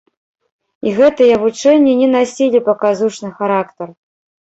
І 0.87 0.93
гэтыя 0.99 1.35
вучэнні 1.45 1.93
не 2.01 2.09
насілі 2.17 2.65
паказушны 2.73 3.29
характар. 3.39 3.99